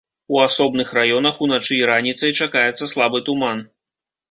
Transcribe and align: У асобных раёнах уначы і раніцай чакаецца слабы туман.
У 0.35 0.37
асобных 0.45 0.93
раёнах 0.97 1.35
уначы 1.49 1.77
і 1.77 1.79
раніцай 1.91 2.35
чакаецца 2.41 2.91
слабы 2.95 3.25
туман. 3.31 3.65